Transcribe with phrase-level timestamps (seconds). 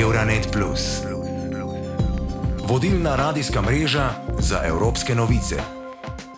[0.00, 1.02] Euronet Plus.
[2.68, 5.56] Vodilna radijska mreža za evropske novice.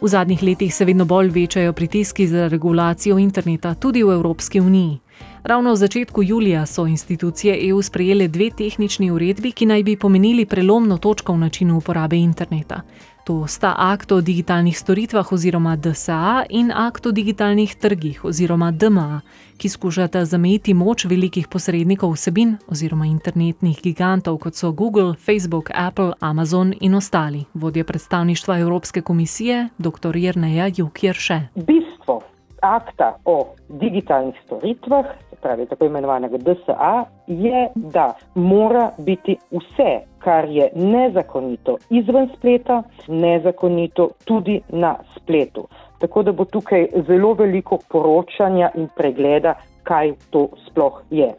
[0.01, 4.99] V zadnjih letih se vedno bolj večajo pritiski za regulacijo interneta tudi v Evropski uniji.
[5.45, 10.47] Ravno v začetku julija so institucije EU sprejele dve tehnični uredbi, ki naj bi pomenili
[10.47, 12.81] prelomno točko v načinu uporabe interneta.
[13.25, 19.21] To sta akt o digitalnih storitvah oziroma DSA in akt o digitalnih trgih oziroma DMA,
[19.57, 26.13] ki skušata zamejiti moč velikih posrednikov vsebin oziroma internetnih gigantov, kot so Google, Facebook, Apple,
[26.21, 27.45] Amazon in ostali.
[27.55, 30.17] Vodja predstavništva Evropske komisije, dr.
[30.17, 31.41] Jrneja Jukjerše.
[31.55, 32.23] Bistvo
[32.65, 35.05] akta o digitalnih storitvah,
[35.45, 44.09] pravi tako imenovanega DSA, je, da mora biti vse, kar je nezakonito izven spleta, nezakonito
[44.25, 45.67] tudi na spletu.
[45.99, 51.35] Tako da bo tukaj zelo veliko poročanja in pregleda, kaj to sploh je.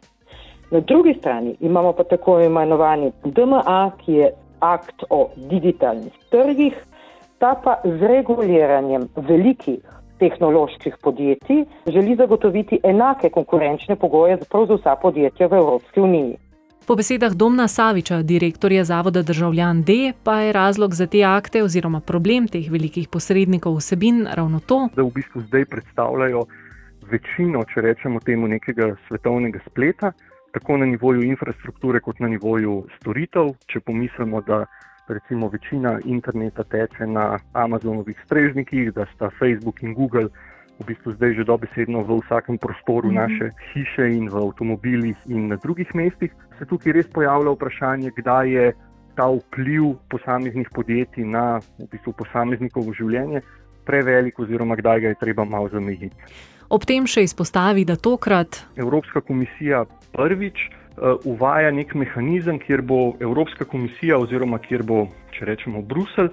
[0.70, 6.78] Na drugi strani imamo pa tako imenovani DMA, ki je akt o digitalnih trgih,
[7.38, 9.82] ta pa z reguliranjem velikih
[10.18, 16.36] tehnoloških podjetij želi zagotoviti enake konkurenčne pogoje za vsa podjetja v Evropski uniji.
[16.86, 22.00] Po besedah Domna Saviča, direktorja Zavoda Državljan D, pa je razlog za te akte oziroma
[22.00, 26.44] problem teh velikih posrednikov vsebin ravno to, da v bistvu zdaj predstavljajo
[27.10, 30.12] večino, če rečemo temu, nekega svetovnega spleta,
[30.54, 33.52] tako na nivoju infrastrukture, kot na nivoju storitev.
[33.66, 34.64] Če pomislimo, da
[35.08, 40.28] recimo večina interneta teče na Amazonovih strežnikih, da sta Facebook in Google
[40.78, 43.16] v bistvu zdaj že dobesedno v vsakem prostoru mhm.
[43.16, 48.50] naše hiše in v avtomobilih in na drugih mestih, se tukaj res pojavlja vprašanje, kdaj
[48.50, 48.66] je
[49.16, 53.40] ta vpliv posameznih podjetij na v bistvu posameznikovo življenje
[53.86, 56.16] prevelik oziroma kdaj ga je treba malo zamejiti.
[56.68, 60.66] Ob tem še izpostavi, da tokrat Evropska komisija prvič
[61.24, 66.30] uvaja nek mehanizem, kjer bo Evropska komisija oziroma kjer bo, če rečemo, Bruselj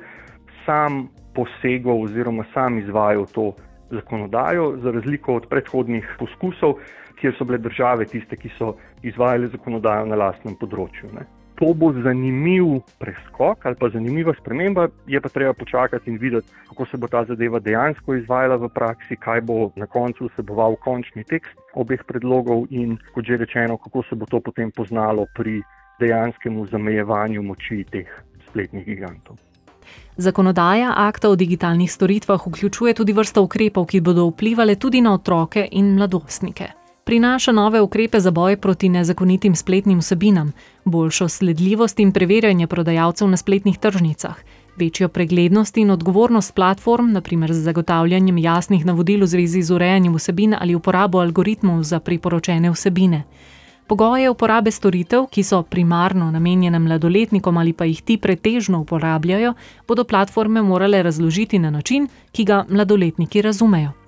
[0.66, 3.52] sam posegal oziroma sam izvajal to
[3.92, 6.80] zakonodajo, za razliko od predhodnih poskusov,
[7.20, 11.12] kjer so bile države tiste, ki so izvajale zakonodajo na lastnem področju.
[11.14, 16.48] Ne to bo zanimiv preskok ali pa zanimiva sprememba, je pa treba počakati in videti,
[16.70, 21.24] kako se bo ta zadeva dejansko izvajala v praksi, kaj bo na koncu vseboval končni
[21.24, 25.62] tekst obeh predlogov in, kot že rečeno, kako se bo to potem poznalo pri
[26.00, 28.10] dejanskemu zamejevanju moči teh
[28.50, 29.38] spletnih gigantov.
[30.18, 35.68] Zakonodaja akta o digitalnih storitvah vključuje tudi vrsto ukrepov, ki bodo vplivali tudi na otroke
[35.72, 40.52] in mladostnike prinaša nove ukrepe za boj proti nezakonitim spletnim vsebinam,
[40.86, 44.36] boljšo sledljivost in preverjanje prodajalcev na spletnih tržnicah,
[44.76, 50.56] večjo preglednost in odgovornost platform, naprimer z zagotavljanjem jasnih navodil v zvezi z urejanjem vsebin
[50.60, 53.24] ali uporabo algoritmov za priporočene vsebine.
[53.88, 59.54] Pogoje uporabe storitev, ki so primarno namenjene mladoletnikom ali pa jih ti pretežno uporabljajo,
[59.88, 64.03] bodo platforme morale razložiti na način, ki ga mladoletniki razumejo.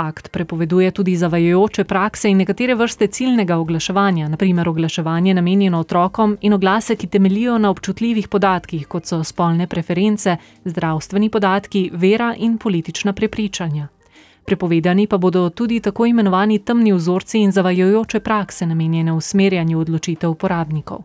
[0.00, 6.52] Akt prepoveduje tudi zavajajoče prakse in nekatere vrste ciljnega oglaševanja, naprimer oglaševanje namenjeno otrokom in
[6.52, 13.12] oglase, ki temelijo na občutljivih podatkih, kot so spolne preference, zdravstveni podatki, vera in politična
[13.12, 13.88] prepričanja.
[14.44, 21.04] Prepovedani pa bodo tudi tako imenovani temni vzorci in zavajajoče prakse, namenjene usmerjanju odločitev uporabnikov.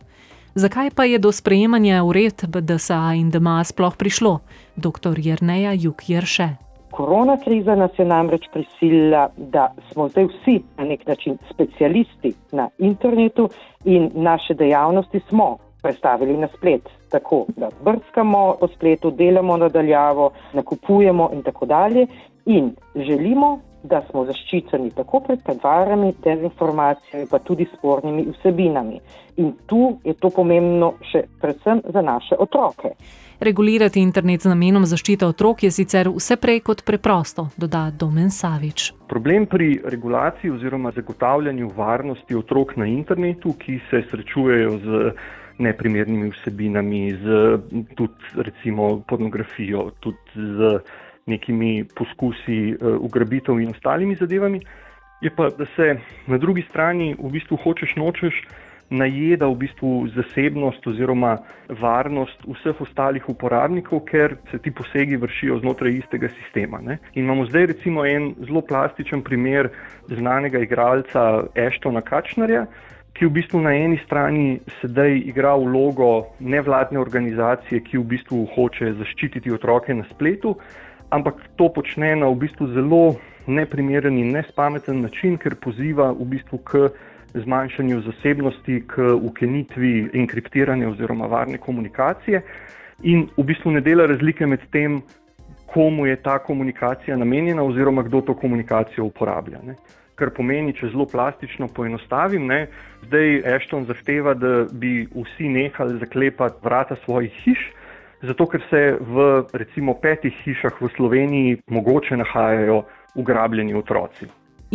[0.56, 4.40] Zakaj pa je do sprejemanja uredb DSA in DMA sploh prišlo?
[4.76, 5.20] Dr.
[5.20, 6.65] Jrneja Juk Jrše.
[6.96, 12.70] Korona kriza nas je namreč prisilila, da smo zdaj vsi na nek način specialisti na
[12.78, 13.50] internetu
[13.86, 16.90] in naše dejavnosti smo predstavili na splet.
[17.10, 22.08] Tako da brskamo po spletu, delamo nadaljavo, nakupujemo in tako dalje.
[22.46, 23.60] In želimo,
[23.90, 29.00] da smo zaščiteni tako pred prevarami, dezinformacijami, pa tudi spornimi vsebinami.
[29.38, 32.96] In tu je to pomembno še predvsem za naše otroke.
[33.40, 38.94] Regulirati internet z namenom zaščite otrok je sicer vse prej kot preprosto, doda Domen Savič.
[39.12, 45.12] Problem pri regulaciji oziroma zagotavljanju varnosti otrok na internetu, ki se srečujejo z
[45.60, 47.26] neprimernimi vsebinami, z
[47.96, 50.80] tudi recimo pornografijo, tudi z
[51.26, 54.62] nekimi poskusi uh, ugrabitev in ostalimi zadevami,
[55.22, 55.96] je pa, da se
[56.28, 58.44] na drugi strani v bistvu hočeš nočeš
[58.90, 61.38] najeda v bistvu zasebnost oziroma
[61.82, 66.82] varnost vseh ostalih uporabnikov, ker se ti posegi vršijo znotraj istega sistema.
[66.82, 67.00] Ne?
[67.16, 69.70] In imamo zdaj recimo en zelo plastičen primer
[70.08, 72.68] znanega igralca Ashtona Kačnarja,
[73.18, 78.94] ki v bistvu na eni strani sedaj igra vlogo nevladne organizacije, ki v bistvu hoče
[79.00, 80.60] zaščititi otroke na spletu,
[81.10, 83.16] ampak to počne na v bistvu zelo
[83.48, 86.90] neprimeren in nespameten način, ker poziva v bistvu k
[87.36, 92.42] zmanjšanju zasebnosti, k ukenitvi enkriptirane oziroma varne komunikacije
[93.04, 95.02] in v bistvu ne dela razlike med tem,
[95.66, 99.60] komu je ta komunikacija namenjena oziroma kdo to komunikacijo uporablja.
[99.66, 99.76] Ne.
[100.16, 102.68] Kar pomeni, če zelo plastično poenostavim, ne,
[103.04, 107.66] zdaj Ashton zahteva, da bi vsi nehali zaklepati vrata svojih hiš,
[108.22, 112.84] zato ker se v recimo petih hišah v Sloveniji mogoče nahajajo
[113.16, 114.28] ugrabljeni otroci.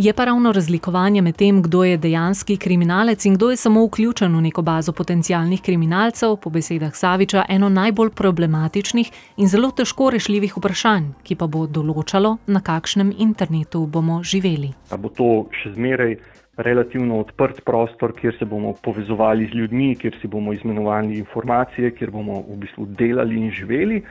[0.03, 4.35] Je pa ravno razlikovanje med tem, kdo je dejanski kriminalec in kdo je samo vključen
[4.35, 10.57] v neko bazo potencialnih kriminalcev, po besedah Saviča, eno najbolj problematičnih in zelo težko rešljivih
[10.57, 14.71] vprašanj, ki pa bo določalo, na kakšnem internetu bomo živeli.
[14.89, 15.29] A bo to
[15.61, 16.17] še zmeraj
[16.57, 22.09] relativno odprt prostor, kjer se bomo povezovali z ljudmi, kjer si bomo izmenjevali informacije, kjer
[22.09, 24.01] bomo v bistvu delali in živeli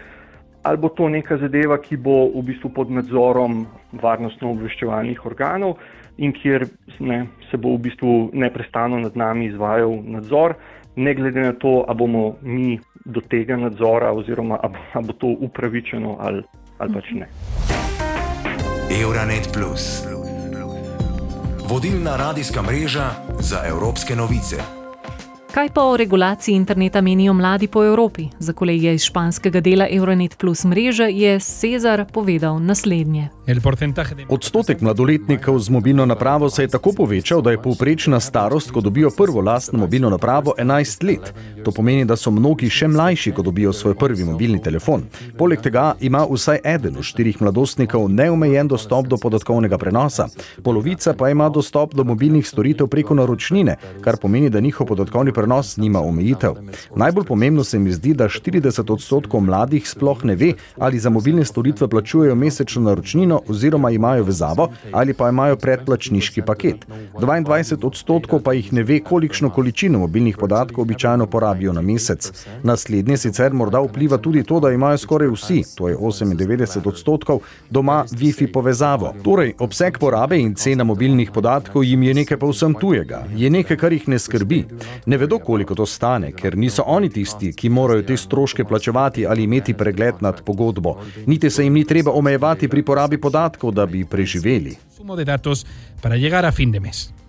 [0.62, 3.64] ali bo to neka zadeva, ki bo v bistvu pod nadzorom
[4.02, 5.78] varnostno-obveščevalnih organov
[6.18, 6.66] in kjer
[7.00, 10.54] ne, se bo v bistvu neprestano nad nami izvajal nadzor,
[10.96, 16.16] ne glede na to, ali bomo mi do tega nadzora oziroma ali bo to upravičeno
[16.20, 16.42] ali,
[16.78, 17.28] ali pač ne.
[19.02, 20.04] Euronet Plus.
[21.70, 23.10] Vodilna radijska mreža
[23.40, 24.79] za evropske novice.
[25.50, 28.28] Kaj pa o regulaciji interneta menijo mladi po Evropi?
[28.38, 33.28] Za kolege iz španskega dela Euronet Plus mreže je Cezar povedal naslednje.
[34.28, 39.10] Odstotek mladoletnikov z mobilno napravo se je tako povečal, da je povprečna starost, ko dobijo
[39.16, 41.34] prvo lastno mobilno napravo, 11 let.
[41.64, 45.02] To pomeni, da so mnogi še mlajši, ko dobijo svoj prvi mobilni telefon.
[45.38, 50.28] Poleg tega ima vsaj eden od štirih mladostnikov neomejen dostop do podatkovnega prenosa,
[50.62, 55.76] polovica pa ima dostop do mobilnih storitev preko naročnine, kar pomeni, da njihov podatkovni prenos
[55.76, 56.54] nima omejitev.
[56.96, 61.44] Najbolj pomembno se mi zdi, da 40 odstotkov mladih sploh ne ve, ali za mobilne
[61.44, 66.86] storitve plačujejo mesečno naročnino oziroma imajo vezavo ali pa imajo predplačniški paket.
[67.14, 72.32] 22 odstotkov pa jih ne ve, kolikšno količino mobilnih podatkov običajno porabijo na mesec.
[72.62, 77.40] Naslednje sicer morda vpliva tudi to, da imajo skoraj vsi, to je 98 odstotkov,
[77.70, 79.14] doma Wi-Fi povezavo.
[79.22, 83.92] Torej, obseg porabe in cena mobilnih podatkov jim je nekaj povsem tujega, je nekaj, kar
[83.92, 84.64] jih ne skrbi.
[85.06, 89.44] Ne vedo, koliko to stane, ker niso oni tisti, ki morajo te stroške plačevati ali
[89.44, 90.96] imeti pregled nad pogodbo.
[91.26, 93.29] Niti se jim ni treba omejevati pri porabi podatkov,
[93.70, 94.76] da bi preživeli.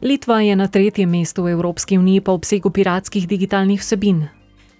[0.02, 4.28] Litva je na tretjem mestu v Evropski uniji po obsegu piratskih digitalnih vsebin.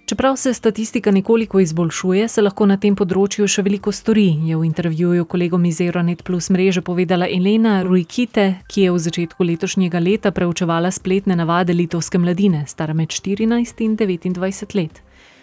[0.06, 4.66] Čeprav se statistika nekoliko izboljšuje, se lahko na tem področju še veliko stori, je v
[4.66, 10.32] intervjuju kolegom iz Euronet Plus mreže povedala Elena Rujkite, ki je v začetku letošnjega leta
[10.34, 15.00] preučevala spletne navade litovske mladine, stare med 14 in 29 let.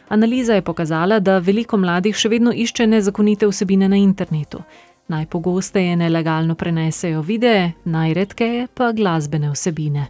[0.09, 4.61] Analiza je pokazala, da veliko mladih še vedno išče nezakonite vsebine na internetu.
[5.09, 10.07] Najpogosteje nelegalno prenesejo videe, najredkeje pa glasbene vsebine.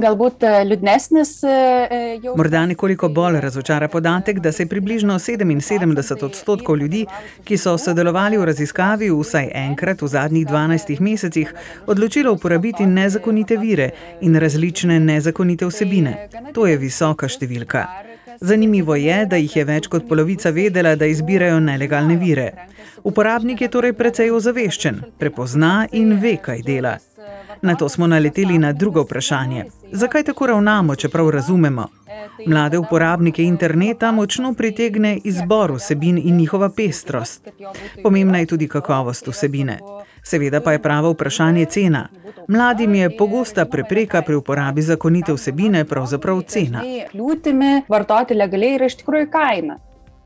[0.00, 1.30] Galbūt eh, liūdnesnis.
[1.44, 1.94] Eh,
[2.24, 7.04] eh, Morda nekoliko bolj razočara podatek, da se približno 77 odstotkov ljudi,
[7.44, 11.54] ki so sodelovali v raziskavi vsaj enkrat v zadnjih 12 mesecih,
[11.86, 16.28] odločilo uporabiti nezakonite vire in različne nezakonite vsebine.
[16.54, 18.09] To je visoka številka.
[18.40, 22.52] Zanimivo je, da jih je več kot polovica vedela, da izbirajo nelegalne vire.
[23.04, 26.96] Uporabnik je torej precej ozaveščen, prepozna in ve, kaj dela.
[27.62, 29.64] Na to smo naleteli na drugo vprašanje.
[29.92, 31.86] Zakaj tako ravnamo, čeprav razumemo?
[32.46, 37.48] Mlade uporabnike interneta močno pritegne izbor vsebin in njihova pestrost.
[38.02, 39.78] Pomembna je tudi kakovost vsebine.
[40.22, 42.08] Seveda pa je pravo vprašanje cena.
[42.48, 46.82] Mladim je pogosta prepreka pri uporabi zakonite vsebine pravzaprav cena.
[47.14, 49.78] Ljudje, vrtatelja, gledaj, reštikruj kajna.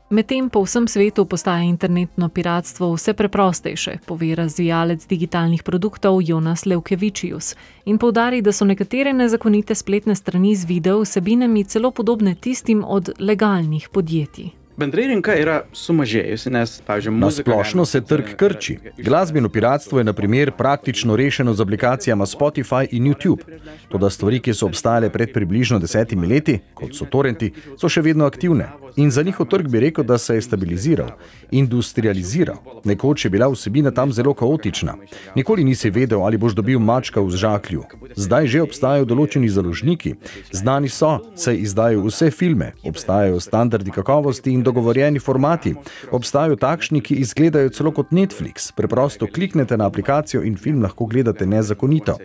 [0.09, 7.55] Medtem po vsem svetu postaja internetno piratstvo vse preprostejše, pove razvijalec digitalnih produktov Jonas Levkevičius
[7.85, 13.09] in povdari, da so nekatere nezakonite spletne strani z video vsebinami celo podobne tistim od
[13.19, 14.64] legalnih podjetij.
[14.75, 17.47] Bendrai rinka yra sumažėjusi, nes, pavyzdžiui, muzika.
[17.47, 18.73] Na splošno se trg krči.
[18.99, 23.47] Glasbeno piratstvo je, na primer, praktično rešeno z aplikacijama Spotify in YouTube.
[23.89, 28.27] Toda stvari, ki so obstajale pred približno desetimi leti, kot so torrenti, so še vedno
[28.27, 28.67] aktivne.
[28.99, 31.09] In za njihov trg bi rekel, da se je stabiliziral,
[31.51, 32.59] industrializiral.
[32.83, 34.95] Nekoč je bila vsebina tam zelo kaotična.
[35.35, 37.83] Nikoli nisi vedel, ali boš dobil mačka v žaklju.
[38.15, 40.15] Zdaj že obstajajo določeni založniki.
[40.51, 45.75] Znani so, se izdajo vse filme, obstajajo standardi kakovosti in dogovorjeni formati.
[46.11, 48.71] Obstajajo takšni, ki izgledajo celo kot Netflix.
[48.75, 52.17] Preprosto kliknete na aplikacijo in film lahko gledate nezakonito.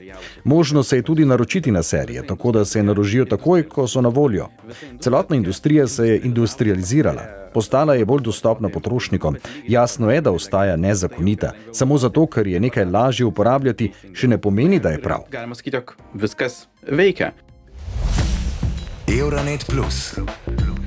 [0.45, 4.09] Možno se je tudi naročiti na serije, tako da se narožijo takoj, ko so na
[4.09, 4.49] voljo.
[5.01, 7.23] Celotna industrija se je industrializirala.
[7.55, 9.37] Postala je bolj dostopna potrošnikom.
[9.69, 11.53] Jasno je, da ostaja nezakonita.
[11.73, 15.27] Samo zato, ker je nekaj lažje uporabljati, še ne pomeni, da je prav.
[19.11, 20.15] Euronet Plus